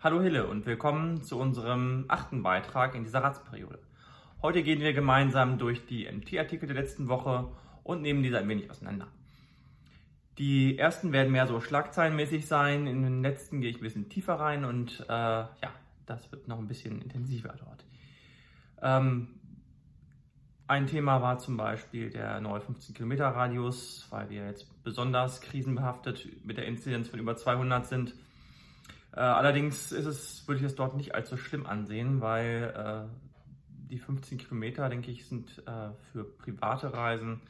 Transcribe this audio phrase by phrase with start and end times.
[0.00, 3.80] Hallo Hille und willkommen zu unserem achten Beitrag in dieser Ratsperiode.
[4.40, 7.48] Heute gehen wir gemeinsam durch die MT-Artikel der letzten Woche
[7.82, 9.08] und nehmen diese ein wenig auseinander.
[10.38, 14.34] Die ersten werden mehr so schlagzeilenmäßig sein, in den letzten gehe ich ein bisschen tiefer
[14.34, 15.72] rein und äh, ja,
[16.06, 17.84] das wird noch ein bisschen intensiver dort.
[18.80, 19.26] Ähm,
[20.68, 26.66] ein Thema war zum Beispiel der neue 15-Kilometer-Radius, weil wir jetzt besonders krisenbehaftet mit der
[26.66, 28.14] Inzidenz von über 200 sind.
[29.12, 33.28] Äh, allerdings ist es, würde ich es dort nicht so schlimm ansehen, weil äh,
[33.90, 37.40] die 15 Kilometer, denke ich, sind äh, für private Reisen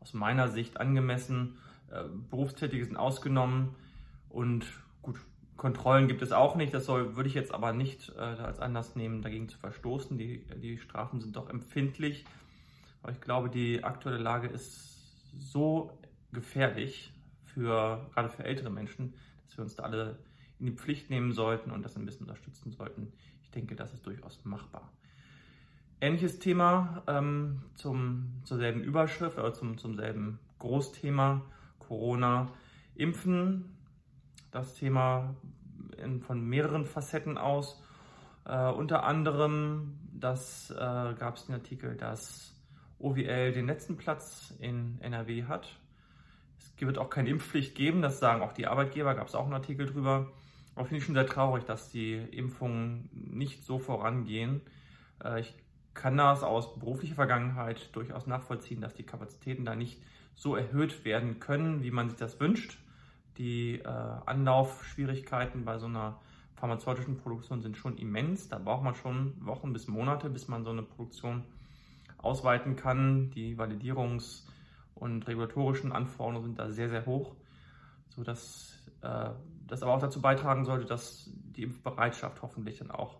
[0.00, 1.58] aus meiner Sicht angemessen.
[1.90, 3.74] Äh, Berufstätige sind ausgenommen
[4.28, 4.66] und
[5.02, 5.16] gut,
[5.56, 6.74] Kontrollen gibt es auch nicht.
[6.74, 10.18] Das soll, würde ich jetzt aber nicht äh, als Anlass nehmen, dagegen zu verstoßen.
[10.18, 12.24] Die, die Strafen sind doch empfindlich.
[13.02, 14.96] Aber ich glaube, die aktuelle Lage ist
[15.52, 15.98] so
[16.32, 17.12] gefährlich
[17.44, 19.14] für gerade für ältere Menschen,
[19.46, 20.18] dass wir uns da alle
[20.58, 23.12] in die Pflicht nehmen sollten und das ein bisschen unterstützen sollten.
[23.42, 24.90] Ich denke, das ist durchaus machbar.
[26.00, 31.42] Ähnliches Thema ähm, zum, zur selben Überschrift oder zum, zum selben Großthema
[31.78, 32.50] Corona.
[32.94, 33.76] Impfen,
[34.50, 35.36] das Thema
[36.02, 37.82] in, von mehreren Facetten aus.
[38.44, 42.54] Äh, unter anderem, äh, gab es den Artikel, dass
[42.98, 45.68] OWL den letzten Platz in NRW hat.
[46.58, 49.54] Es wird auch keine Impfpflicht geben, das sagen auch die Arbeitgeber, gab es auch einen
[49.54, 50.32] Artikel drüber.
[50.76, 54.60] Aber finde ich schon sehr traurig, dass die Impfungen nicht so vorangehen.
[55.24, 55.54] Äh, ich
[55.94, 60.00] kann das aus beruflicher Vergangenheit durchaus nachvollziehen, dass die Kapazitäten da nicht
[60.34, 62.78] so erhöht werden können, wie man sich das wünscht.
[63.38, 66.20] Die äh, Anlaufschwierigkeiten bei so einer
[66.56, 68.48] pharmazeutischen Produktion sind schon immens.
[68.48, 71.42] Da braucht man schon Wochen bis Monate, bis man so eine Produktion
[72.18, 73.30] ausweiten kann.
[73.30, 74.44] Die Validierungs-
[74.94, 77.34] und regulatorischen Anforderungen sind da sehr, sehr hoch,
[78.08, 79.30] sodass äh,
[79.66, 83.18] das aber auch dazu beitragen sollte, dass die Impfbereitschaft hoffentlich dann auch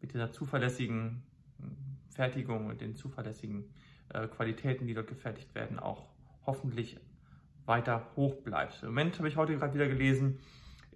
[0.00, 1.22] mit dieser zuverlässigen
[1.58, 1.76] hm,
[2.08, 3.64] Fertigung und den zuverlässigen
[4.10, 6.08] äh, Qualitäten, die dort gefertigt werden, auch
[6.46, 6.98] hoffentlich
[7.66, 8.82] weiter hoch bleibt.
[8.82, 10.38] Im Moment habe ich heute gerade wieder gelesen,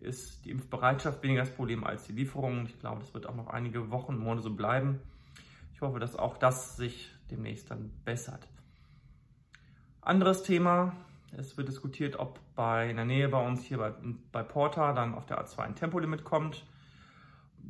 [0.01, 2.67] ist die Impfbereitschaft weniger das Problem als die Lieferung.
[2.67, 5.01] Ich glaube, das wird auch noch einige Wochen, Monate so bleiben.
[5.75, 8.49] Ich hoffe, dass auch das sich demnächst dann bessert.
[10.01, 10.97] Anderes Thema,
[11.37, 13.93] es wird diskutiert, ob bei in der Nähe bei uns hier bei,
[14.33, 16.65] bei Porta dann auf der A2 ein Tempolimit kommt.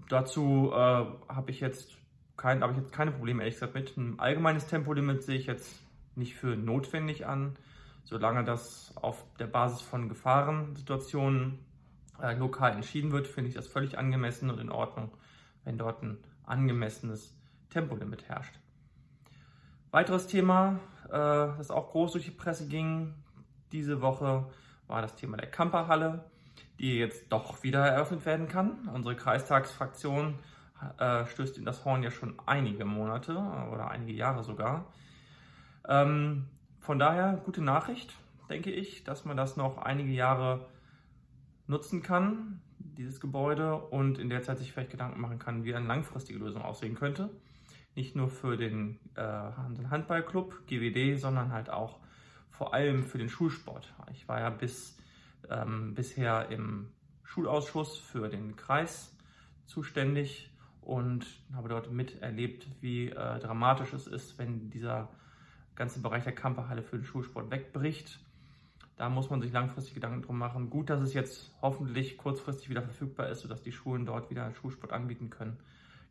[0.08, 1.96] Dazu äh, habe ich jetzt
[2.36, 3.96] kein, habe ich jetzt keine Probleme ehrlich gesagt mit.
[3.96, 5.80] Ein allgemeines Tempolimit sehe ich jetzt
[6.16, 7.56] nicht für notwendig an,
[8.04, 11.60] solange das auf der Basis von Gefahrensituationen
[12.20, 15.10] äh, lokal entschieden wird, finde ich das völlig angemessen und in Ordnung,
[15.64, 17.34] wenn dort ein angemessenes
[17.70, 18.58] Tempolimit herrscht.
[19.90, 23.14] Weiteres Thema, äh, das auch groß durch die Presse ging
[23.72, 24.46] diese Woche,
[24.86, 26.24] war das Thema der Kamperhalle,
[26.78, 28.88] die jetzt doch wieder eröffnet werden kann.
[28.92, 30.38] Unsere Kreistagsfraktion
[30.98, 33.36] äh, stößt in das Horn ja schon einige Monate
[33.72, 34.86] oder einige Jahre sogar.
[35.88, 36.46] Ähm,
[36.80, 38.14] von daher gute Nachricht,
[38.48, 40.66] denke ich, dass man das noch einige Jahre
[41.66, 45.86] nutzen kann, dieses Gebäude, und in der Zeit sich vielleicht Gedanken machen kann, wie eine
[45.86, 47.30] langfristige Lösung aussehen könnte
[47.94, 51.98] nicht nur für den äh, Handballclub GWD, sondern halt auch
[52.62, 53.92] vor allem für den Schulsport.
[54.12, 54.96] Ich war ja bis
[55.50, 56.92] ähm, bisher im
[57.24, 59.12] Schulausschuss für den Kreis
[59.64, 60.48] zuständig
[60.80, 65.08] und habe dort miterlebt, wie äh, dramatisch es ist, wenn dieser
[65.74, 68.20] ganze Bereich der Kamperhalle für den Schulsport wegbricht.
[68.94, 70.70] Da muss man sich langfristig Gedanken drum machen.
[70.70, 74.92] Gut, dass es jetzt hoffentlich kurzfristig wieder verfügbar ist, sodass die Schulen dort wieder Schulsport
[74.92, 75.58] anbieten können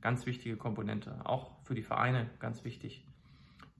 [0.01, 1.15] ganz wichtige Komponente.
[1.23, 3.05] Auch für die Vereine ganz wichtig,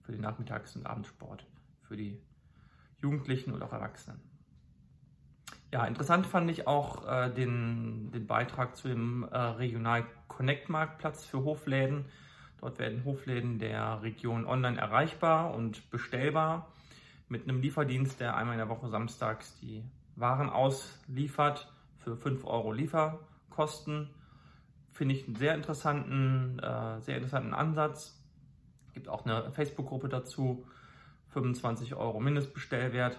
[0.00, 1.44] für den Nachmittags- und Abendsport,
[1.82, 2.18] für die
[3.02, 4.20] Jugendlichen und auch Erwachsenen.
[5.72, 11.24] Ja, interessant fand ich auch äh, den, den Beitrag zu dem äh, Regional Connect Marktplatz
[11.24, 12.04] für Hofläden.
[12.60, 16.68] Dort werden Hofläden der Region online erreichbar und bestellbar
[17.28, 19.82] mit einem Lieferdienst, der einmal in der Woche samstags die
[20.14, 24.10] Waren ausliefert für 5 Euro Lieferkosten
[24.92, 28.22] finde ich einen sehr interessanten, äh, sehr interessanten Ansatz.
[28.86, 30.66] Es gibt auch eine Facebook-Gruppe dazu,
[31.32, 33.18] 25 Euro Mindestbestellwert.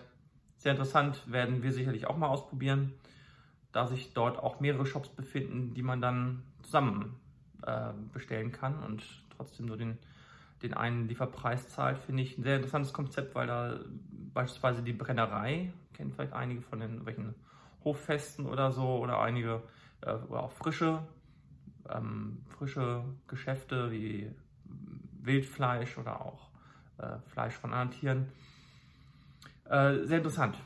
[0.58, 2.94] Sehr interessant, werden wir sicherlich auch mal ausprobieren,
[3.72, 7.16] da sich dort auch mehrere Shops befinden, die man dann zusammen
[7.66, 9.04] äh, bestellen kann und
[9.36, 9.98] trotzdem nur den,
[10.62, 13.80] den einen Lieferpreis zahlt, finde ich ein sehr interessantes Konzept, weil da
[14.34, 17.36] beispielsweise die Brennerei, kennen vielleicht einige von den welchen
[17.84, 19.62] Hoffesten oder so, oder einige
[20.02, 21.04] äh, oder auch frische
[21.90, 24.32] ähm, frische Geschäfte wie
[25.22, 26.50] Wildfleisch oder auch
[27.04, 28.32] äh, Fleisch von anderen Tieren.
[29.66, 30.58] Äh, sehr interessant.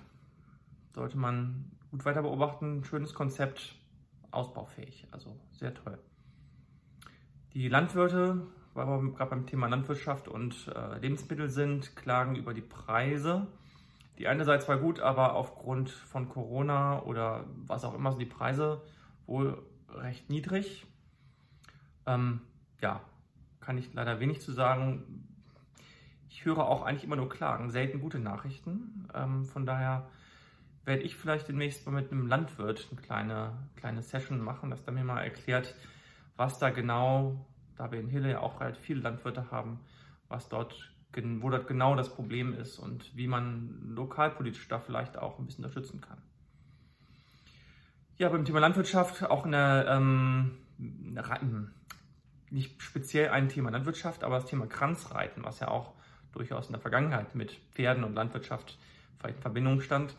[0.94, 2.84] Sollte man gut weiter beobachten.
[2.84, 3.75] Schönes Konzept.
[4.31, 5.07] ausbaufähig.
[5.12, 5.98] Also sehr toll.
[7.54, 12.62] Die Landwirte, weil wir gerade beim Thema Landwirtschaft und äh, Lebensmittel sind, klagen über die
[12.62, 13.48] Preise.
[14.18, 18.25] Die eine sei zwar gut, aber aufgrund von Corona oder was auch immer sind die
[18.25, 18.81] Preise
[19.25, 20.86] wohl recht niedrig.
[22.06, 22.42] Ähm,
[22.81, 23.01] ja,
[23.60, 25.26] kann ich leider wenig zu sagen.
[26.29, 29.07] Ich höre auch eigentlich immer nur Klagen, selten gute Nachrichten.
[29.13, 30.07] Ähm, von daher
[30.85, 34.94] werde ich vielleicht demnächst mal mit einem Landwirt eine kleine, kleine Session machen, dass der
[34.94, 35.75] mir mal erklärt,
[36.38, 37.45] was da genau,
[37.75, 39.79] da wir in Hille ja auch relativ viele Landwirte haben,
[40.29, 45.39] was dort, wo dort genau das Problem ist und wie man lokalpolitisch da vielleicht auch
[45.39, 46.21] ein bisschen unterstützen kann.
[48.18, 51.71] Ja, beim Thema Landwirtschaft auch eine, ähm, eine
[52.50, 55.96] nicht speziell ein Thema Landwirtschaft, aber das Thema Kranzreiten, was ja auch
[56.38, 58.78] durchaus in der Vergangenheit mit Pferden und Landwirtschaft
[59.19, 60.16] vielleicht in Verbindung stand.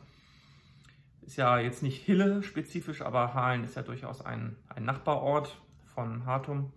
[1.22, 6.24] Ist ja jetzt nicht Hille spezifisch, aber Hahlen ist ja durchaus ein, ein Nachbarort von
[6.26, 6.72] Hartum.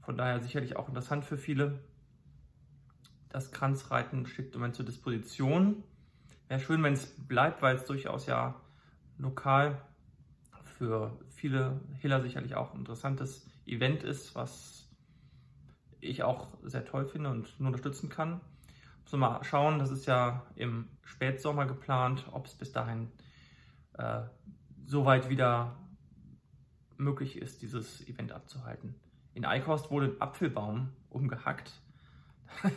[0.00, 1.78] Von daher sicherlich auch interessant für viele.
[3.28, 5.84] Das Kranzreiten steht im Moment zur Disposition.
[6.48, 8.54] Wäre schön, wenn es bleibt, weil es durchaus ja
[9.18, 9.80] lokal
[10.78, 14.88] für viele Hiller sicherlich auch ein interessantes Event ist, was
[16.00, 18.40] ich auch sehr toll finde und nur unterstützen kann.
[19.10, 23.10] Muss mal schauen, das ist ja im Spätsommer geplant, ob es bis dahin
[23.94, 24.20] äh,
[24.84, 25.76] soweit wieder
[26.98, 28.94] möglich ist, dieses Event abzuhalten.
[29.32, 31.72] In Eickhorst wurde ein Apfelbaum umgehackt.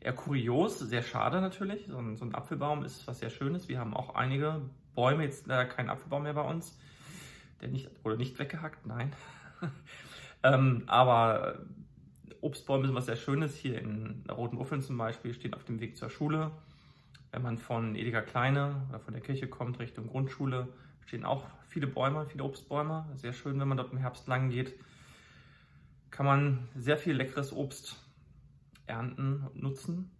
[0.00, 1.86] Eher kurios, sehr schade natürlich.
[1.86, 3.68] So ein, so ein, Apfelbaum ist was sehr Schönes.
[3.68, 4.62] Wir haben auch einige
[4.96, 6.76] Bäume, jetzt leider kein Apfelbaum mehr bei uns.
[7.60, 9.12] Der nicht, oder nicht weggehackt, nein.
[10.42, 11.60] ähm, aber
[12.40, 13.56] Obstbäume sind was sehr Schönes.
[13.56, 16.52] Hier in Roten Uffeln zum Beispiel stehen auf dem Weg zur Schule.
[17.32, 20.68] Wenn man von Edeka Kleine oder von der Kirche kommt Richtung Grundschule,
[21.06, 23.06] stehen auch viele Bäume, viele Obstbäume.
[23.14, 24.74] Sehr schön, wenn man dort im Herbst lang geht.
[26.10, 27.96] Kann man sehr viel leckeres Obst
[28.86, 30.10] ernten und nutzen.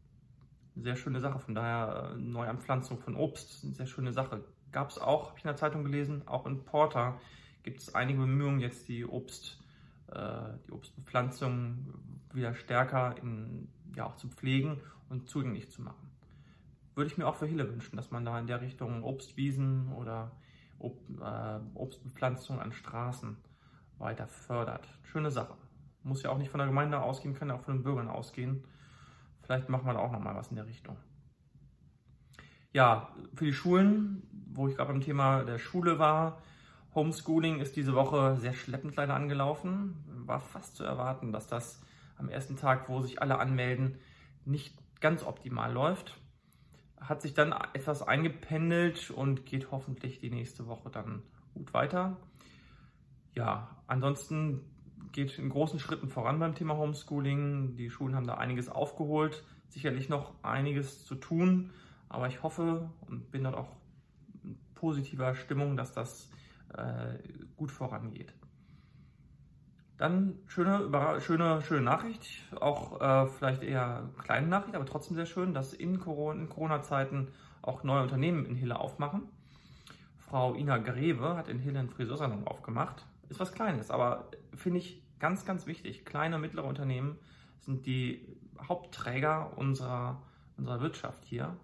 [0.75, 1.39] Sehr schöne Sache.
[1.39, 4.45] Von daher äh, Neuanpflanzung von Obst, sehr schöne Sache.
[4.73, 7.19] Gab es auch, habe ich in der Zeitung gelesen, auch in Porter
[7.63, 9.59] gibt es einige Bemühungen, jetzt die Obst,
[10.09, 11.95] die Obstbepflanzung
[12.33, 16.11] wieder stärker in, ja, auch zu pflegen und zugänglich zu machen.
[16.95, 20.33] Würde ich mir auch für Hille wünschen, dass man da in der Richtung Obstwiesen oder
[20.79, 23.37] Ob, äh, Obstbepflanzung an Straßen
[23.99, 24.87] weiter fördert.
[25.03, 25.55] Schöne Sache.
[26.03, 28.65] Muss ja auch nicht von der Gemeinde ausgehen, kann ja auch von den Bürgern ausgehen.
[29.43, 30.97] Vielleicht machen wir da auch nochmal was in der Richtung.
[32.73, 34.23] Ja, für die Schulen,
[34.53, 36.43] wo ich gerade beim Thema der Schule war,
[36.97, 40.03] Homeschooling ist diese Woche sehr schleppend leider angelaufen.
[40.27, 41.81] War fast zu erwarten, dass das
[42.17, 43.99] am ersten Tag, wo sich alle anmelden,
[44.47, 46.19] nicht ganz optimal läuft.
[46.99, 51.23] Hat sich dann etwas eingependelt und geht hoffentlich die nächste Woche dann
[51.53, 52.17] gut weiter.
[53.35, 54.63] Ja, ansonsten
[55.13, 57.77] geht in großen Schritten voran beim Thema Homeschooling.
[57.77, 61.71] Die Schulen haben da einiges aufgeholt, sicherlich noch einiges zu tun,
[62.09, 63.77] aber ich hoffe und bin dort auch
[64.43, 66.31] in positiver Stimmung, dass das
[66.77, 67.19] äh,
[67.57, 68.35] gut vorangeht.
[69.97, 70.91] Dann schöne,
[71.21, 72.29] schöne, schöne Nachricht,
[72.61, 77.29] auch äh, vielleicht eher kleine Nachricht, aber trotzdem sehr schön, dass in Corona-Zeiten
[77.63, 79.23] auch neue Unternehmen in Hille aufmachen.
[80.19, 83.07] Frau Ina Greve hat in Hille einen Friseursalon aufgemacht.
[83.29, 86.05] Ist was Kleines, aber finde ich ganz, ganz wichtig.
[86.05, 87.19] Kleine, mittlere Unternehmen
[87.61, 88.37] sind die
[88.69, 90.23] Hauptträger unserer,
[90.57, 91.57] unserer Wirtschaft hier,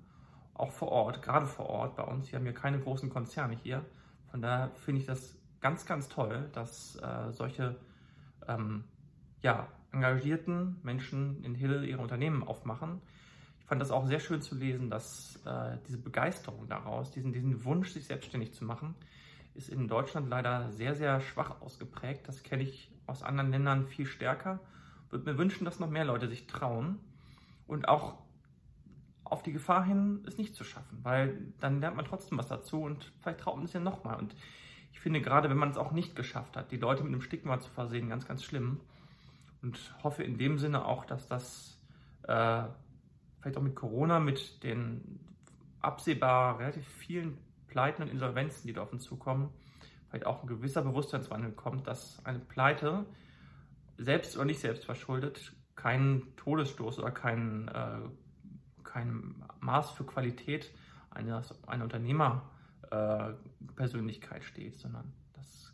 [0.54, 2.31] auch vor Ort, gerade vor Ort bei uns.
[2.33, 3.85] Wir haben hier keine großen Konzerne hier.
[4.32, 7.76] Von daher finde ich das ganz, ganz toll, dass äh, solche
[8.48, 8.84] ähm,
[9.42, 13.02] ja, engagierten Menschen in Hill ihre Unternehmen aufmachen.
[13.60, 17.62] Ich fand das auch sehr schön zu lesen, dass äh, diese Begeisterung daraus, diesen, diesen
[17.64, 18.94] Wunsch, sich selbstständig zu machen,
[19.54, 22.26] ist in Deutschland leider sehr, sehr schwach ausgeprägt.
[22.26, 24.60] Das kenne ich aus anderen Ländern viel stärker.
[25.10, 26.98] Würde mir wünschen, dass noch mehr Leute sich trauen
[27.66, 28.22] und auch
[29.32, 32.82] auf die Gefahr hin, es nicht zu schaffen, weil dann lernt man trotzdem was dazu
[32.82, 34.18] und vielleicht traut man es ja nochmal.
[34.18, 34.34] Und
[34.92, 37.58] ich finde gerade, wenn man es auch nicht geschafft hat, die Leute mit einem Stigma
[37.58, 38.80] zu versehen, ganz, ganz schlimm.
[39.62, 41.80] Und hoffe in dem Sinne auch, dass das
[42.24, 42.64] äh,
[43.40, 45.20] vielleicht auch mit Corona, mit den
[45.80, 49.50] absehbar relativ vielen Pleiten und Insolvenzen, die da auf uns zukommen,
[50.08, 53.06] vielleicht auch ein gewisser Bewusstseinswandel kommt, dass eine Pleite,
[53.96, 57.98] selbst oder nicht selbst verschuldet, kein Todesstoß oder kein, äh,
[58.92, 60.70] kein Maß für Qualität
[61.11, 62.50] eines, einer Unternehmer
[62.90, 63.32] äh,
[64.40, 65.72] steht, sondern das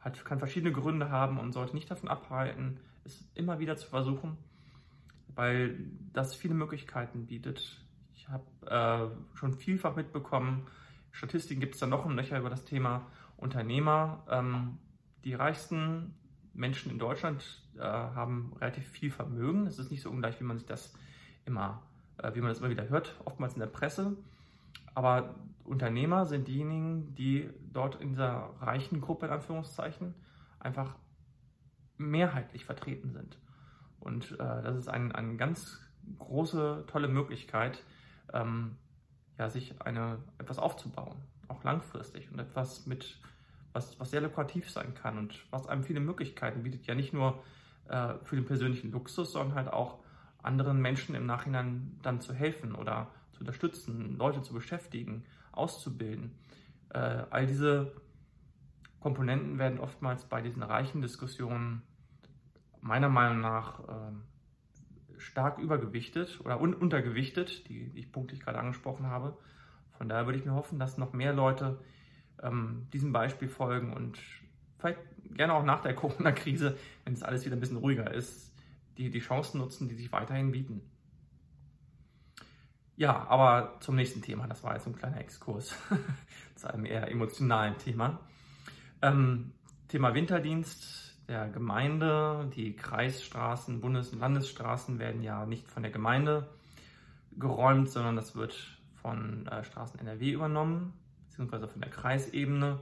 [0.00, 4.36] hat, kann verschiedene Gründe haben und sollte nicht davon abhalten, es immer wieder zu versuchen,
[5.28, 5.78] weil
[6.12, 7.84] das viele Möglichkeiten bietet.
[8.14, 10.66] Ich habe äh, schon vielfach mitbekommen,
[11.12, 13.06] Statistiken gibt es da noch ein Löcher über das Thema
[13.38, 14.78] Unternehmer, ähm,
[15.24, 16.14] die reichsten
[16.52, 19.66] Menschen in Deutschland äh, haben relativ viel Vermögen.
[19.66, 20.94] Es ist nicht so ungleich, wie man sich das
[21.44, 21.82] immer,
[22.32, 24.16] wie man das immer wieder hört, oftmals in der Presse.
[24.94, 30.14] Aber Unternehmer sind diejenigen, die dort in dieser reichen Gruppe in Anführungszeichen
[30.58, 30.96] einfach
[31.98, 33.38] mehrheitlich vertreten sind.
[34.00, 35.80] Und äh, das ist ein, eine ganz
[36.18, 37.82] große, tolle Möglichkeit,
[38.32, 38.76] ähm,
[39.38, 41.16] ja, sich eine, etwas aufzubauen,
[41.48, 43.20] auch langfristig und etwas mit,
[43.72, 47.42] was, was sehr lukrativ sein kann und was einem viele Möglichkeiten bietet, ja nicht nur
[47.88, 49.98] äh, für den persönlichen Luxus, sondern halt auch
[50.46, 56.32] anderen Menschen im Nachhinein dann zu helfen oder zu unterstützen, Leute zu beschäftigen, auszubilden.
[56.90, 57.92] Äh, all diese
[59.00, 61.82] Komponenten werden oftmals bei diesen reichen Diskussionen
[62.80, 64.12] meiner Meinung nach äh,
[65.18, 69.36] stark übergewichtet oder un untergewichtet, die, die Punkte, die ich gerade angesprochen habe.
[69.98, 71.78] Von daher würde ich mir hoffen, dass noch mehr Leute
[72.42, 74.18] ähm, diesem Beispiel folgen und
[74.78, 75.00] vielleicht
[75.34, 78.52] gerne auch nach der Corona-Krise, wenn es alles wieder ein bisschen ruhiger ist,
[78.98, 80.82] die, die Chancen nutzen, die sich weiterhin bieten.
[82.96, 84.46] Ja, aber zum nächsten Thema.
[84.46, 85.74] Das war jetzt ein kleiner Exkurs
[86.54, 88.20] zu einem eher emotionalen Thema.
[89.02, 89.52] Ähm,
[89.88, 92.50] Thema Winterdienst der Gemeinde.
[92.56, 96.48] Die Kreisstraßen, Bundes- und Landesstraßen werden ja nicht von der Gemeinde
[97.38, 98.54] geräumt, sondern das wird
[98.94, 100.94] von äh, Straßen NRW übernommen,
[101.28, 102.80] beziehungsweise von der Kreisebene.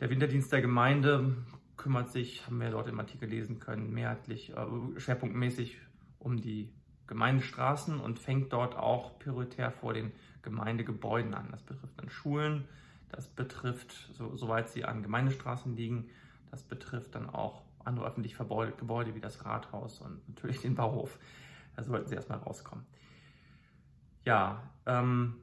[0.00, 1.36] Der Winterdienst der Gemeinde
[1.80, 5.78] kümmert sich, haben wir dort im Artikel lesen können, mehrheitlich, äh, schwerpunktmäßig
[6.18, 6.70] um die
[7.06, 11.48] Gemeindestraßen und fängt dort auch prioritär vor den Gemeindegebäuden an.
[11.50, 12.68] Das betrifft dann Schulen,
[13.10, 16.10] das betrifft, so, soweit sie an Gemeindestraßen liegen,
[16.50, 21.18] das betrifft dann auch andere öffentliche Gebäude wie das Rathaus und natürlich den Bauhof.
[21.76, 22.84] Da sollten sie erstmal rauskommen.
[24.26, 25.36] Ja, ähm,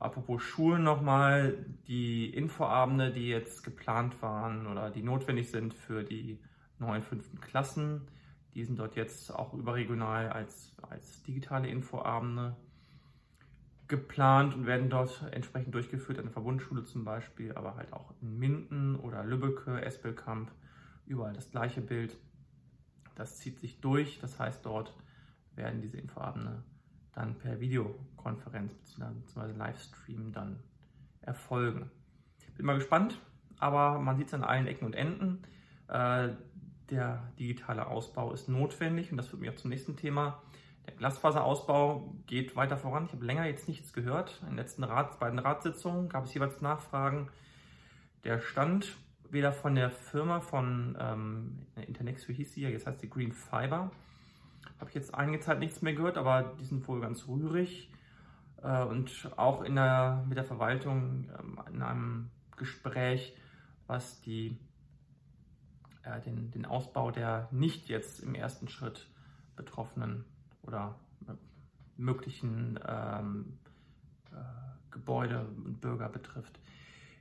[0.00, 6.40] apropos Schulen nochmal, die Infoabende, die jetzt geplant waren oder die notwendig sind für die
[6.78, 8.08] neuen fünften Klassen,
[8.54, 12.56] die sind dort jetzt auch überregional als, als digitale Infoabende
[13.86, 18.38] geplant und werden dort entsprechend durchgeführt, an der Verbundschule zum Beispiel, aber halt auch in
[18.38, 20.50] Minden oder Lübbecke, Espelkamp,
[21.06, 22.16] überall das gleiche Bild.
[23.16, 24.94] Das zieht sich durch, das heißt, dort
[25.56, 26.62] werden diese Infoabende
[27.12, 29.52] dann per Videokonferenz bzw.
[29.52, 30.60] Livestream dann
[31.22, 31.90] erfolgen.
[32.60, 33.18] Bin mal gespannt,
[33.58, 35.42] aber man sieht es an allen Ecken und Enden.
[35.88, 36.28] Äh,
[36.90, 40.42] der digitale Ausbau ist notwendig und das führt mich auch zum nächsten Thema.
[40.86, 43.06] Der Glasfaserausbau geht weiter voran.
[43.06, 44.40] Ich habe länger jetzt nichts gehört.
[44.42, 47.28] In den letzten Rat, beiden Ratssitzungen gab es jeweils Nachfragen.
[48.24, 48.94] Der Stand
[49.30, 53.32] weder von der Firma von ähm, Internex, wie hieß sie ja, jetzt heißt sie Green
[53.32, 53.90] Fiber,
[54.78, 57.90] habe ich jetzt einige Zeit nichts mehr gehört, aber die sind wohl ganz rührig.
[58.62, 63.36] Äh, und auch in der, mit der Verwaltung ähm, in einem Gespräch,
[63.86, 64.58] was die
[66.02, 69.08] äh, den, den Ausbau der nicht jetzt im ersten Schritt
[69.56, 70.24] Betroffenen
[70.62, 70.98] oder
[71.28, 71.32] äh,
[71.96, 73.58] möglichen ähm,
[74.32, 74.36] äh,
[74.90, 76.58] Gebäude und Bürger betrifft.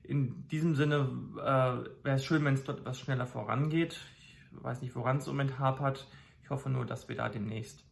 [0.04, 4.00] In diesem Sinne äh, wäre es schön, wenn es dort etwas schneller vorangeht.
[4.22, 6.08] Ich weiß nicht, woran es im Moment hapert.
[6.50, 7.86] Ich hoffe nur, dass wir da demnächst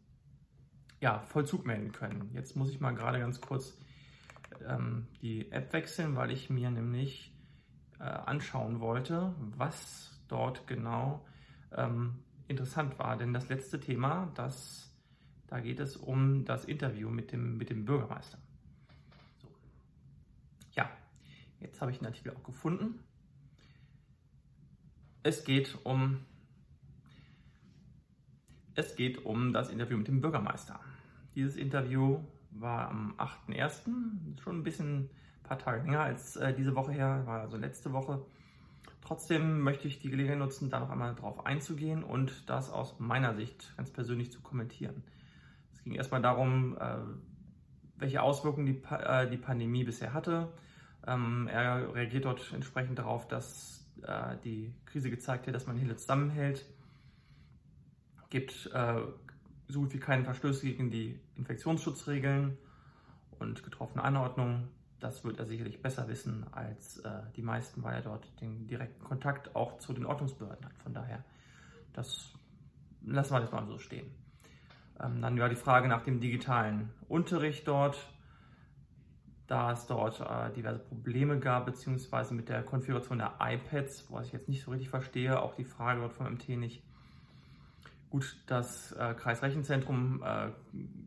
[1.00, 2.32] ja, Vollzug melden können.
[2.34, 3.78] Jetzt muss ich mal gerade ganz kurz
[4.68, 7.38] ähm, die App wechseln, weil ich mir nämlich
[8.00, 11.24] äh, anschauen wollte, was dort genau
[11.72, 13.16] ähm, interessant war.
[13.16, 14.92] Denn das letzte Thema, das,
[15.46, 18.40] da geht es um das Interview mit dem, mit dem Bürgermeister.
[19.40, 19.50] So.
[20.72, 20.90] Ja,
[21.60, 23.04] jetzt habe ich den Artikel auch gefunden.
[25.22, 26.26] Es geht um
[28.78, 30.80] es geht um das Interview mit dem Bürgermeister.
[31.36, 32.20] Dieses Interview
[32.52, 35.10] war am 8.1., schon ein bisschen ein
[35.44, 38.24] paar Tage länger als äh, diese Woche her, war also letzte Woche.
[39.02, 43.34] Trotzdem möchte ich die Gelegenheit nutzen, da noch einmal drauf einzugehen und das aus meiner
[43.34, 45.02] Sicht ganz persönlich zu kommentieren.
[45.74, 46.98] Es ging erstmal darum, äh,
[47.98, 50.50] welche Auswirkungen die, äh, die Pandemie bisher hatte.
[51.08, 55.98] Ähm, er reagiert dort entsprechend darauf, dass äh, die Krise gezeigt hat, dass man hier
[55.98, 56.64] zusammenhält.
[58.30, 58.70] Gibt
[59.68, 62.58] so gut wie keine Verstöße gegen die Infektionsschutzregeln
[63.40, 64.70] und getroffene Anordnungen.
[65.00, 69.04] Das wird er sicherlich besser wissen als äh, die meisten, weil er dort den direkten
[69.04, 70.76] Kontakt auch zu den Ordnungsbehörden hat.
[70.78, 71.24] Von daher,
[71.94, 72.34] das
[73.06, 74.10] lassen wir das mal so stehen.
[75.00, 77.98] Ähm, dann war die Frage nach dem digitalen Unterricht dort,
[79.46, 84.34] da es dort äh, diverse Probleme gab, beziehungsweise mit der Konfiguration der iPads, was ich
[84.34, 86.87] jetzt nicht so richtig verstehe, auch die Frage dort vom MT nicht.
[88.10, 90.50] Gut, das äh, Kreisrechenzentrum äh,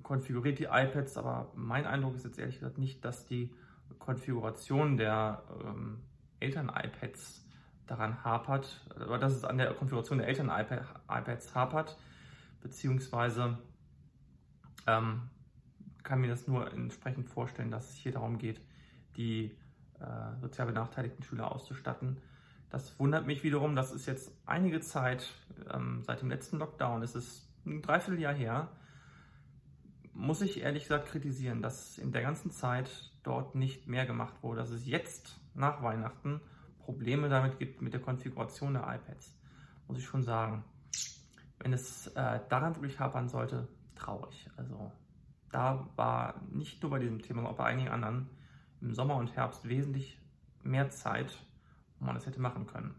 [0.03, 3.55] konfiguriert die iPads, aber mein Eindruck ist jetzt ehrlich gesagt nicht, dass die
[3.99, 6.01] Konfiguration der ähm,
[6.41, 7.47] Eltern-iPads
[7.87, 11.99] daran hapert, oder dass es an der Konfiguration der Eltern-iPads hapert,
[12.61, 13.59] beziehungsweise
[14.87, 15.23] ähm,
[16.03, 18.61] kann mir das nur entsprechend vorstellen, dass es hier darum geht,
[19.17, 19.57] die
[20.01, 22.19] äh, sozial benachteiligten Schüler auszustatten.
[22.71, 25.33] Das wundert mich wiederum, das ist jetzt einige Zeit,
[25.73, 28.69] ähm, seit dem letzten Lockdown, es ist ein Dreivierteljahr her,
[30.13, 34.61] muss ich ehrlich gesagt kritisieren, dass in der ganzen Zeit dort nicht mehr gemacht wurde,
[34.61, 36.41] dass es jetzt nach Weihnachten
[36.79, 39.37] Probleme damit gibt mit der Konfiguration der iPads.
[39.89, 40.65] Muss ich schon sagen.
[41.59, 44.49] Wenn es äh, daran wirklich hapern sollte, traurig.
[44.57, 44.91] Also
[45.51, 48.31] da war nicht nur bei diesem Thema, auch bei einigen anderen
[48.81, 50.19] im Sommer und Herbst wesentlich
[50.63, 51.37] mehr Zeit,
[52.01, 52.95] wo man das hätte machen können.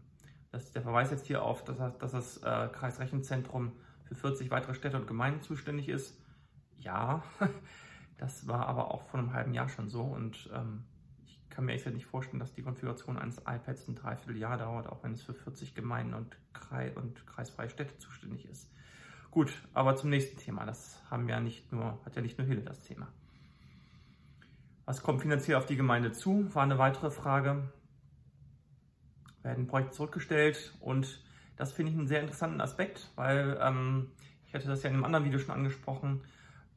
[0.50, 3.72] Das, der Verweis jetzt hier auf, dass, dass das äh, Kreisrechenzentrum
[4.04, 6.18] für 40 weitere Städte und Gemeinden zuständig ist,
[6.78, 7.22] ja,
[8.18, 10.84] das war aber auch vor einem halben Jahr schon so und ähm,
[11.24, 15.02] ich kann mir echt nicht vorstellen, dass die Konfiguration eines iPads ein Dreivierteljahr dauert, auch
[15.02, 18.70] wenn es für 40 Gemeinden und, Kreis und kreisfreie Städte zuständig ist.
[19.30, 20.66] Gut, aber zum nächsten Thema.
[20.66, 23.08] Das haben ja nicht nur, hat ja nicht nur Hille das Thema.
[24.84, 26.54] Was kommt finanziell auf die Gemeinde zu?
[26.54, 27.62] War eine weitere Frage.
[29.42, 31.22] Werden Projekte zurückgestellt und
[31.56, 34.10] das finde ich einen sehr interessanten Aspekt, weil ähm,
[34.46, 36.22] ich hatte das ja in einem anderen Video schon angesprochen,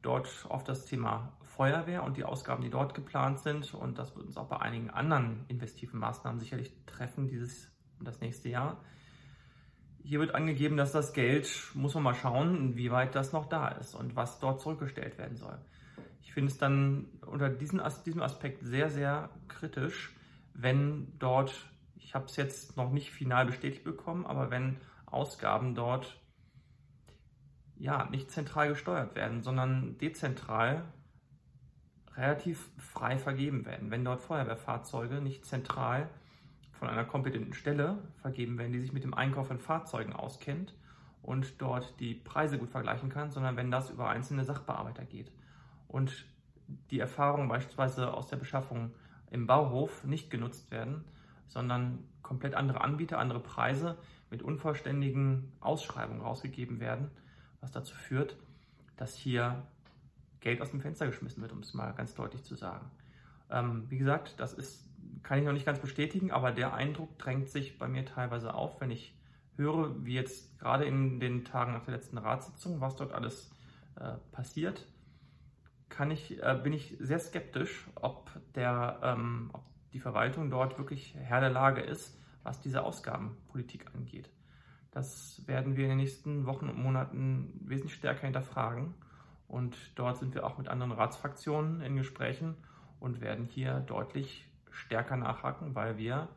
[0.02, 4.26] dort auf das Thema Feuerwehr und die Ausgaben, die dort geplant sind und das wird
[4.26, 8.84] uns auch bei einigen anderen investiven Maßnahmen sicherlich treffen dieses und das nächste Jahr.
[10.02, 13.94] Hier wird angegeben, dass das Geld, muss man mal schauen, inwieweit das noch da ist
[13.94, 15.58] und was dort zurückgestellt werden soll.
[16.22, 20.14] Ich finde es dann unter diesem, Aspekt sehr, sehr kritisch,
[20.54, 21.52] wenn dort,
[22.16, 26.20] habe es jetzt noch nicht final bestätigt bekommen, aber wenn Ausgaben dort
[27.76, 30.84] ja nicht zentral gesteuert werden, sondern dezentral
[32.16, 33.90] relativ frei vergeben werden.
[33.90, 36.08] Wenn dort Feuerwehrfahrzeuge nicht zentral
[36.72, 40.74] von einer kompetenten Stelle vergeben werden, die sich mit dem Einkauf von Fahrzeugen auskennt
[41.22, 45.30] und dort die Preise gut vergleichen kann, sondern wenn das über einzelne Sachbearbeiter geht.
[45.88, 46.24] Und
[46.90, 48.92] die Erfahrungen beispielsweise aus der Beschaffung
[49.30, 51.04] im Bauhof nicht genutzt werden,
[51.48, 53.96] sondern komplett andere Anbieter, andere Preise
[54.30, 57.10] mit unvollständigen Ausschreibungen rausgegeben werden,
[57.60, 58.36] was dazu führt,
[58.96, 59.62] dass hier
[60.40, 62.90] Geld aus dem Fenster geschmissen wird, um es mal ganz deutlich zu sagen.
[63.50, 64.86] Ähm, wie gesagt, das ist
[65.22, 68.80] kann ich noch nicht ganz bestätigen, aber der Eindruck drängt sich bei mir teilweise auf,
[68.80, 69.18] wenn ich
[69.56, 73.50] höre, wie jetzt gerade in den Tagen nach der letzten Ratssitzung, was dort alles
[73.96, 74.86] äh, passiert,
[76.10, 79.65] ich, äh, bin ich sehr skeptisch, ob, der, ähm, ob
[79.96, 84.28] die Verwaltung dort wirklich Herr der Lage ist, was diese Ausgabenpolitik angeht.
[84.90, 88.92] Das werden wir in den nächsten Wochen und Monaten wesentlich stärker hinterfragen.
[89.48, 92.56] Und dort sind wir auch mit anderen Ratsfraktionen in Gesprächen
[93.00, 96.28] und werden hier deutlich stärker nachhaken, weil wir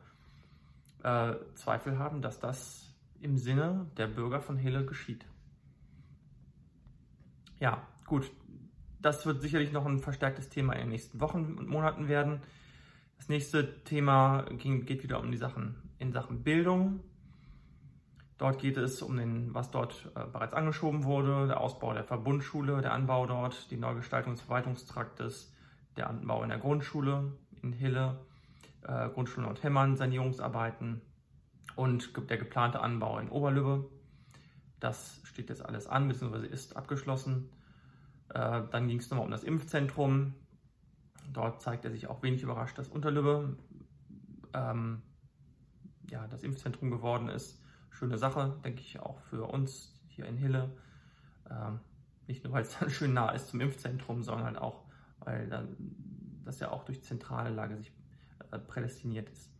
[1.02, 5.26] äh, Zweifel haben, dass das im Sinne der Bürger von Hille geschieht.
[7.58, 8.30] Ja, gut.
[9.02, 12.40] Das wird sicherlich noch ein verstärktes Thema in den nächsten Wochen und Monaten werden.
[13.20, 17.00] Das nächste Thema ging, geht wieder um die Sachen in Sachen Bildung.
[18.38, 22.80] Dort geht es um den, was dort äh, bereits angeschoben wurde, der Ausbau der Verbundschule,
[22.80, 25.54] der Anbau dort, die Neugestaltung des Verwaltungstraktes,
[25.98, 28.24] der Anbau in der Grundschule in Hille,
[28.88, 31.02] äh, Grundschule Nordhemmern, Sanierungsarbeiten
[31.76, 33.86] und der geplante Anbau in Oberlübbe.
[34.80, 36.46] Das steht jetzt alles an, bzw.
[36.46, 37.50] ist abgeschlossen.
[38.30, 40.32] Äh, dann ging es nochmal um das Impfzentrum.
[41.32, 43.56] Dort zeigt er sich auch wenig überrascht, dass Unterlübbe
[44.52, 45.02] ähm,
[46.10, 47.60] ja, das Impfzentrum geworden ist.
[47.90, 50.70] Schöne Sache, denke ich, auch für uns hier in Hille.
[51.48, 51.80] Ähm,
[52.26, 54.84] nicht nur, weil es dann schön nah ist zum Impfzentrum, sondern auch,
[55.20, 55.76] weil dann,
[56.44, 57.92] das ja auch durch zentrale Lage sich
[58.50, 59.50] äh, prädestiniert ist.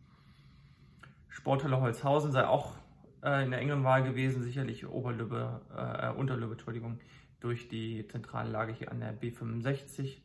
[1.29, 2.75] Sporthalle Holzhausen sei auch
[3.23, 6.99] äh, in der engeren Wahl gewesen, sicherlich Oberlübbe, äh, Unterlübbe, Entschuldigung,
[7.39, 10.17] durch die zentrale Lage hier an der B65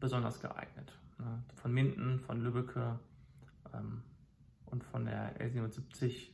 [0.00, 0.92] besonders geeignet.
[1.18, 1.42] Ne?
[1.54, 2.98] Von Minden, von Lübbecke
[3.74, 4.02] ähm,
[4.66, 6.30] und von der L77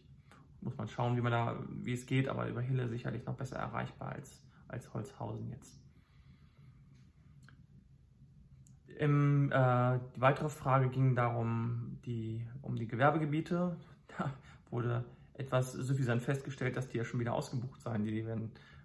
[0.61, 3.57] muss man schauen, wie man da, wie es geht, aber über Hille sicherlich noch besser
[3.57, 5.79] erreichbar als, als Holzhausen jetzt.
[8.99, 13.77] Im, äh, die weitere Frage ging darum, die, um die Gewerbegebiete.
[14.17, 14.33] Da
[14.71, 18.25] wurde etwas suffisant festgestellt, dass die ja schon wieder ausgebucht seien, die, die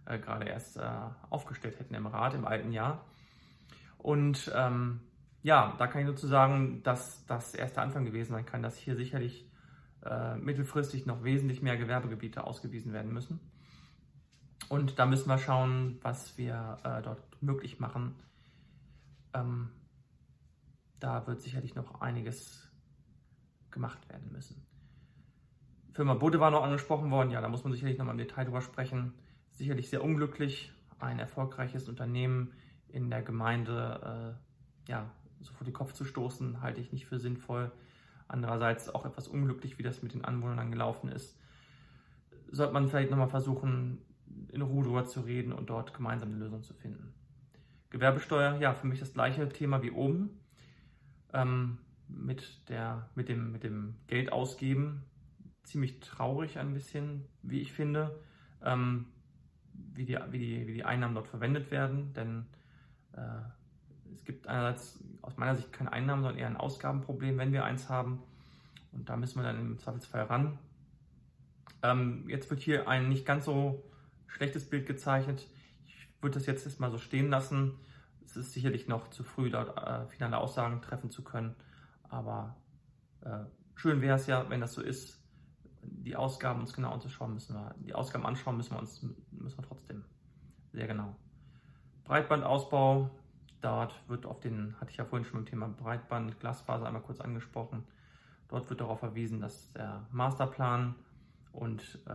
[0.05, 0.89] äh, gerade erst äh,
[1.29, 3.05] aufgestellt hätten im Rat im alten Jahr.
[3.99, 5.01] Und ähm,
[5.43, 8.63] ja, da kann ich nur zu sagen, dass das erst der Anfang gewesen sein kann,
[8.63, 9.49] dass hier sicherlich
[10.03, 13.39] äh, mittelfristig noch wesentlich mehr Gewerbegebiete ausgewiesen werden müssen.
[14.69, 18.15] Und da müssen wir schauen, was wir äh, dort möglich machen.
[19.33, 19.69] Ähm,
[20.99, 22.69] da wird sicherlich noch einiges
[23.71, 24.65] gemacht werden müssen.
[25.93, 27.31] Firma Budde war noch angesprochen worden.
[27.31, 29.13] Ja, da muss man sicherlich nochmal im Detail drüber sprechen.
[29.51, 32.53] Sicherlich sehr unglücklich, ein erfolgreiches Unternehmen
[32.91, 34.35] in der Gemeinde
[34.87, 37.71] äh, ja, so vor den Kopf zu stoßen, halte ich nicht für sinnvoll.
[38.27, 41.39] Andererseits auch etwas unglücklich, wie das mit den Anwohnern gelaufen ist.
[42.51, 43.99] Sollte man vielleicht nochmal versuchen,
[44.49, 47.13] in Ruhe drüber zu reden und dort gemeinsam eine Lösung zu finden.
[47.89, 50.39] Gewerbesteuer, ja, für mich das gleiche Thema wie oben.
[51.33, 55.03] Ähm, mit, der, mit, dem, mit dem Geld ausgeben.
[55.63, 58.19] Ziemlich traurig ein bisschen, wie ich finde,
[58.63, 59.05] ähm,
[59.93, 62.13] wie, die, wie, die, wie die Einnahmen dort verwendet werden.
[62.13, 62.45] Denn
[64.13, 67.89] es gibt einerseits aus meiner Sicht keine Einnahmen, sondern eher ein Ausgabenproblem, wenn wir eins
[67.89, 68.21] haben.
[68.91, 70.59] Und da müssen wir dann im Zweifelsfall ran.
[71.83, 73.83] Ähm, jetzt wird hier ein nicht ganz so
[74.27, 75.47] schlechtes Bild gezeichnet.
[75.85, 77.77] Ich würde das jetzt erstmal so stehen lassen.
[78.25, 81.55] Es ist sicherlich noch zu früh, dort äh, finale Aussagen treffen zu können.
[82.09, 82.57] Aber
[83.21, 83.45] äh,
[83.75, 85.19] schön wäre es ja, wenn das so ist.
[85.81, 87.73] Die Ausgaben uns genau anzuschauen müssen wir.
[87.79, 90.03] Die Ausgaben anschauen müssen wir uns müssen wir trotzdem.
[90.73, 91.15] Sehr genau.
[92.09, 93.11] Breitbandausbau,
[93.61, 97.21] dort wird auf den, hatte ich ja vorhin schon im Thema Breitband, Glasfaser einmal kurz
[97.21, 97.85] angesprochen.
[98.47, 100.95] Dort wird darauf verwiesen, dass der Masterplan
[101.51, 102.13] und äh,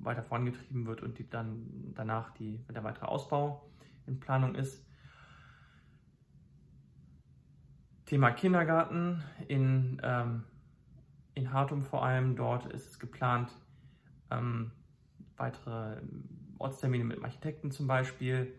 [0.00, 3.70] weiter vorangetrieben wird und die dann danach die, der weitere Ausbau
[4.06, 4.82] in Planung ist.
[8.06, 10.44] Thema Kindergarten in, ähm,
[11.34, 12.34] in Hartum vor allem.
[12.34, 13.50] Dort ist es geplant,
[14.30, 14.70] ähm,
[15.36, 16.00] weitere
[16.56, 18.58] Ortstermine mit Architekten zum Beispiel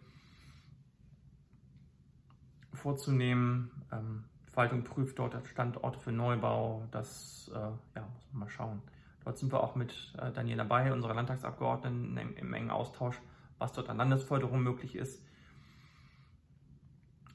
[2.79, 3.71] vorzunehmen.
[3.91, 6.87] Ähm, Verwaltung prüft dort Standorte für Neubau.
[6.91, 8.81] Das äh, ja, muss man mal schauen.
[9.23, 13.21] Dort sind wir auch mit äh, Daniela Bay, unserer Landtagsabgeordneten, im, im engen Austausch,
[13.57, 15.21] was dort an Landesförderung möglich ist.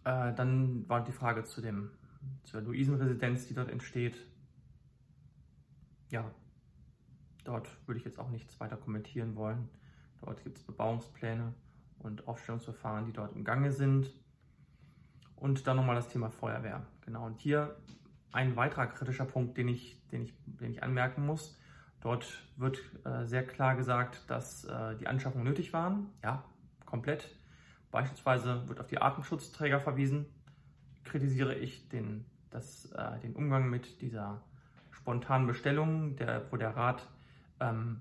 [0.05, 1.91] Äh, dann war die Frage zu dem
[2.45, 4.17] zur Luisenresidenz, die dort entsteht.
[6.11, 6.31] Ja,
[7.45, 9.69] dort würde ich jetzt auch nichts weiter kommentieren wollen.
[10.21, 11.55] Dort gibt es Bebauungspläne
[11.99, 14.11] und Aufstellungsverfahren, die dort im Gange sind.
[15.45, 16.87] Und dann nochmal das Thema Feuerwehr.
[17.05, 17.77] Genau, und hier
[18.33, 21.61] ein weiterer kritischer Punkt, den ich, den ich, den ich anmerken muss.
[22.01, 26.09] Dort wird äh, sehr klar gesagt, dass äh, die Anschaffungen nötig waren.
[26.23, 26.43] Ja,
[26.87, 27.29] komplett.
[27.91, 30.25] Beispielsweise wird auf die Atemschutzträger verwiesen
[31.05, 34.41] kritisiere ich den, das, äh, den Umgang mit dieser
[34.93, 37.07] spontanen Bestellung, der, wo der Rat
[37.61, 38.01] ähm,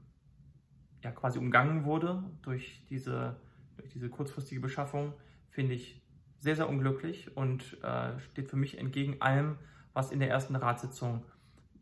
[1.04, 3.36] ja quasi umgangen wurde durch diese,
[3.76, 5.12] durch diese kurzfristige Beschaffung,
[5.50, 6.03] finde ich
[6.44, 9.56] sehr, sehr unglücklich und äh, steht für mich entgegen allem,
[9.94, 11.24] was in der ersten Ratssitzung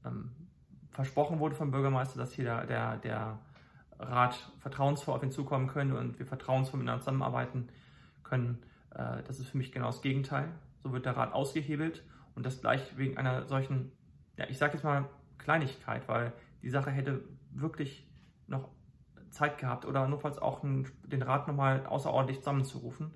[0.05, 0.29] ähm,
[0.91, 3.39] versprochen wurde vom Bürgermeister, dass hier der, der, der
[3.97, 7.69] Rat vertrauensvoll auf ihn zukommen könnte und wir vertrauensvoll miteinander zusammenarbeiten
[8.23, 8.59] können.
[8.91, 10.47] Äh, das ist für mich genau das Gegenteil.
[10.83, 12.03] So wird der Rat ausgehebelt
[12.35, 13.91] und das gleich wegen einer solchen,
[14.37, 18.07] ja, ich sage jetzt mal Kleinigkeit, weil die Sache hätte wirklich
[18.45, 18.69] noch
[19.31, 23.11] Zeit gehabt oder notfalls auch den Rat nochmal außerordentlich zusammenzurufen.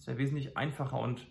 [0.00, 1.26] Das wäre wesentlich einfacher und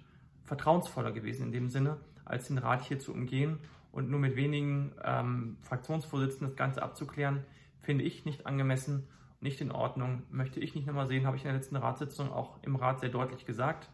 [0.45, 3.59] vertrauensvoller gewesen in dem Sinne, als den Rat hier zu umgehen
[3.91, 7.43] und nur mit wenigen ähm, Fraktionsvorsitzenden das Ganze abzuklären,
[7.81, 9.07] finde ich nicht angemessen,
[9.41, 12.61] nicht in Ordnung, möchte ich nicht nochmal sehen, habe ich in der letzten Ratssitzung auch
[12.63, 13.89] im Rat sehr deutlich gesagt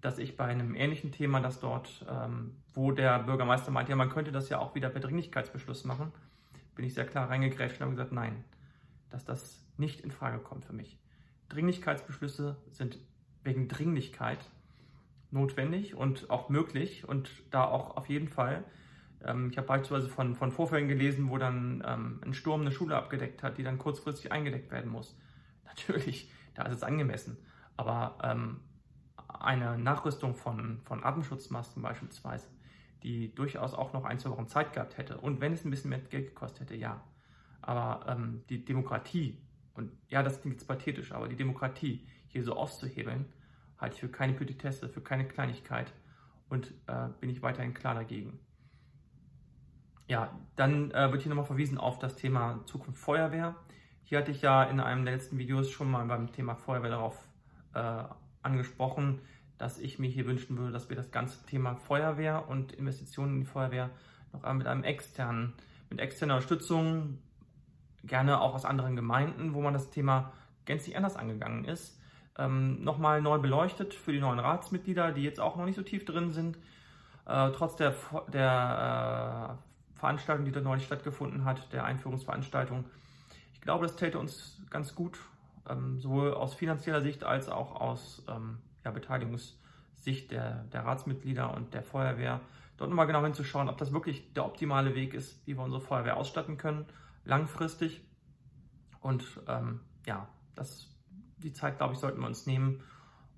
[0.00, 4.08] dass ich bei einem ähnlichen Thema, das dort, ähm, wo der Bürgermeister meint, ja, man
[4.08, 6.12] könnte das ja auch wieder per Dringlichkeitsbeschluss machen,
[6.74, 8.44] bin ich sehr klar reingegrätscht und habe gesagt, nein,
[9.10, 10.98] dass das nicht in Frage kommt für mich.
[11.48, 12.98] Dringlichkeitsbeschlüsse sind
[13.44, 14.38] wegen Dringlichkeit
[15.30, 18.64] notwendig und auch möglich und da auch auf jeden Fall.
[19.24, 22.96] Ähm, ich habe beispielsweise von, von Vorfällen gelesen, wo dann ähm, ein Sturm eine Schule
[22.96, 25.16] abgedeckt hat, die dann kurzfristig eingedeckt werden muss.
[25.64, 27.36] Natürlich, da ist es angemessen.
[27.76, 28.60] Aber ähm,
[29.38, 32.48] eine Nachrüstung von, von Atemschutzmasken beispielsweise,
[33.02, 35.90] die durchaus auch noch ein, zwei Wochen Zeit gehabt hätte und wenn es ein bisschen
[35.90, 37.02] mehr Geld gekostet hätte, ja.
[37.62, 39.38] Aber ähm, die Demokratie,
[39.74, 43.26] und ja, das klingt jetzt pathetisch, aber die Demokratie hier so auszuhebeln,
[43.78, 45.92] halte ich für keine Petitesse, für keine Kleinigkeit
[46.48, 48.38] und äh, bin ich weiterhin klar dagegen.
[50.06, 53.54] Ja, dann äh, wird hier nochmal verwiesen auf das Thema Zukunft Feuerwehr.
[54.02, 57.28] Hier hatte ich ja in einem der letzten Videos schon mal beim Thema Feuerwehr darauf
[57.74, 58.04] äh,
[58.42, 59.20] angesprochen,
[59.58, 63.40] dass ich mir hier wünschen würde, dass wir das ganze Thema Feuerwehr und Investitionen in
[63.40, 63.90] die Feuerwehr
[64.32, 65.52] noch mit einem externen,
[65.90, 67.18] mit externer Unterstützung,
[68.02, 70.32] gerne auch aus anderen Gemeinden, wo man das Thema
[70.64, 71.99] gänzlich anders angegangen ist,
[72.40, 76.04] ähm, nochmal neu beleuchtet für die neuen Ratsmitglieder, die jetzt auch noch nicht so tief
[76.04, 76.56] drin sind.
[77.26, 77.94] Äh, trotz der,
[78.32, 79.58] der
[79.94, 82.84] äh, Veranstaltung, die da neulich stattgefunden hat, der Einführungsveranstaltung.
[83.52, 85.18] Ich glaube, das täte uns ganz gut
[85.68, 91.74] ähm, sowohl aus finanzieller Sicht als auch aus ähm, ja, Beteiligungssicht der, der Ratsmitglieder und
[91.74, 92.40] der Feuerwehr,
[92.76, 96.16] dort nochmal genau hinzuschauen, ob das wirklich der optimale Weg ist, wie wir unsere Feuerwehr
[96.16, 96.86] ausstatten können,
[97.24, 98.00] langfristig.
[99.00, 100.89] Und ähm, ja, das,
[101.40, 102.82] die Zeit, glaube ich, sollten wir uns nehmen,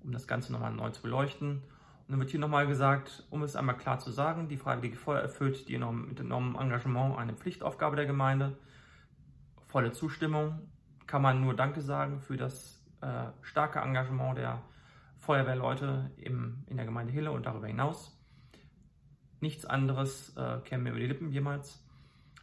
[0.03, 1.63] um das Ganze nochmal neu zu beleuchten.
[2.07, 5.21] Und dann wird hier nochmal gesagt, um es einmal klar zu sagen, die Freiwillige Feuer
[5.21, 8.57] erfüllt die enorm, mit enormem Engagement eine Pflichtaufgabe der Gemeinde.
[9.67, 10.69] Volle Zustimmung.
[11.07, 14.61] Kann man nur Danke sagen für das äh, starke Engagement der
[15.17, 18.17] Feuerwehrleute im, in der Gemeinde Hille und darüber hinaus.
[19.39, 21.83] Nichts anderes äh, käme mir über die Lippen jemals.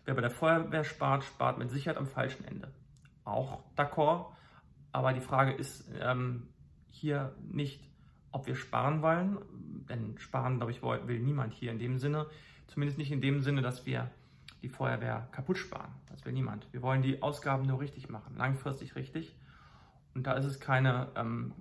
[0.05, 2.73] Wer bei der Feuerwehr spart, spart mit Sicherheit am falschen Ende.
[3.25, 4.33] Auch d'accord.
[4.93, 6.49] Aber die Frage ist ähm,
[6.91, 7.81] hier nicht,
[8.33, 9.39] ob wir sparen wollen,
[9.89, 12.27] denn sparen, glaube ich, will niemand hier in dem Sinne.
[12.67, 14.11] Zumindest nicht in dem Sinne, dass wir
[14.63, 15.91] die Feuerwehr kaputt sparen.
[16.07, 16.67] Das will niemand.
[16.73, 19.37] Wir wollen die Ausgaben nur richtig machen, langfristig richtig.
[20.15, 21.55] Und da ist es keine ähm,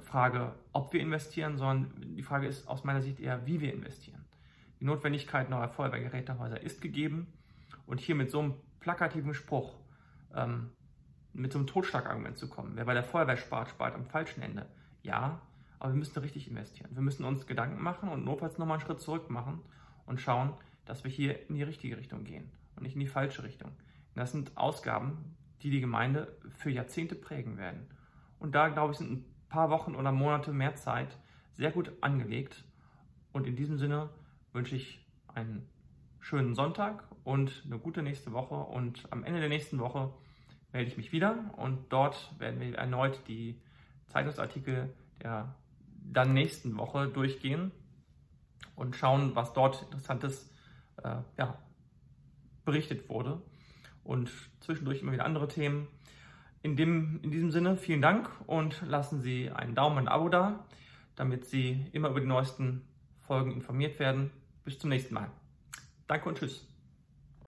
[0.00, 4.24] Frage, ob wir investieren, sondern die Frage ist aus meiner Sicht eher, wie wir investieren.
[4.80, 7.26] Die Notwendigkeit neuer Feuerwehrgerätehäuser ist gegeben
[7.86, 9.74] und hier mit so einem plakativen Spruch,
[10.34, 10.70] ähm,
[11.32, 14.66] mit so einem Totschlagargument zu kommen, wer bei der Feuerwehr spart, spart am falschen Ende.
[15.02, 15.40] Ja,
[15.78, 16.90] aber wir müssen richtig investieren.
[16.92, 19.60] Wir müssen uns Gedanken machen und notfalls nochmal einen Schritt zurück machen
[20.06, 20.52] und schauen,
[20.84, 23.70] dass wir hier in die richtige Richtung gehen und nicht in die falsche Richtung.
[24.14, 27.86] Das sind Ausgaben, die die Gemeinde für Jahrzehnte prägen werden.
[28.38, 31.16] Und da, glaube ich, sind ein paar Wochen oder Monate mehr Zeit
[31.54, 32.64] sehr gut angelegt.
[33.32, 34.10] Und in diesem Sinne
[34.52, 35.68] wünsche ich einen
[36.18, 38.54] schönen Sonntag und eine gute nächste Woche.
[38.54, 40.12] Und am Ende der nächsten Woche
[40.72, 43.60] melde ich mich wieder und dort werden wir erneut die
[44.06, 45.54] Zeitungsartikel der
[46.02, 47.72] dann nächsten Woche durchgehen
[48.74, 50.50] und schauen, was dort Interessantes
[51.02, 51.58] äh, ja,
[52.64, 53.42] berichtet wurde.
[54.02, 54.30] Und
[54.60, 55.86] zwischendurch immer wieder andere Themen.
[56.62, 60.28] In, dem, in diesem Sinne vielen Dank und lassen Sie einen Daumen und ein Abo
[60.28, 60.66] da,
[61.16, 62.82] damit Sie immer über die neuesten
[63.20, 64.30] Folgen informiert werden.
[64.64, 65.30] Bis zum nächsten Mal.
[66.06, 66.69] Danke und tschüss.